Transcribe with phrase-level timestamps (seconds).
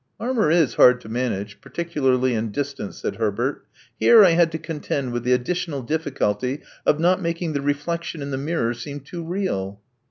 [0.11, 3.67] '* Armor is hard to manage, particularly in distance, ''said Herbert.
[3.99, 8.31] Here I had to contend with the additional difl&culty of not making the reflexion in
[8.31, 9.79] the mirror seem too real."